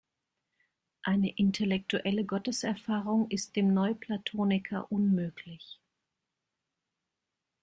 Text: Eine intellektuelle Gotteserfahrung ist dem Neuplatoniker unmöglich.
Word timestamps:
Eine 1.03 1.31
intellektuelle 1.37 2.25
Gotteserfahrung 2.25 3.29
ist 3.29 3.55
dem 3.55 3.71
Neuplatoniker 3.71 4.91
unmöglich. 4.91 5.79